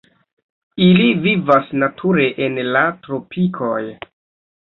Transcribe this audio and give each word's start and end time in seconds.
Ili 0.85 1.03
vivas 1.25 1.69
nature 1.83 2.25
en 2.45 2.57
la 2.77 2.81
tropikoj. 3.05 3.83